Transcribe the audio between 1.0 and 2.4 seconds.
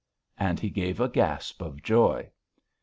gasp of joy.